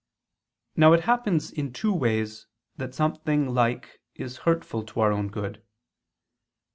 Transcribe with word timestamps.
Now 0.75 0.93
it 0.93 1.01
happens 1.01 1.51
in 1.51 1.71
two 1.71 1.93
ways 1.93 2.47
that 2.75 2.95
something 2.95 3.53
like 3.53 4.01
is 4.15 4.37
hurtful 4.49 4.81
to 4.83 4.99
our 4.99 5.11
own 5.11 5.27
good. 5.27 5.63